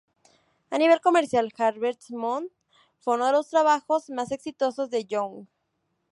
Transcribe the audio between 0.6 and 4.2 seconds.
A nivel comercial, "Harvest Moon" fue uno de los trabajos